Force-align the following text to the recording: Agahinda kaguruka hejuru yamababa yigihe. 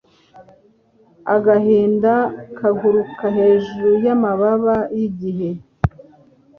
Agahinda 1.35 2.13
kaguruka 2.57 3.25
hejuru 3.37 3.89
yamababa 4.05 4.75
yigihe. 4.97 5.49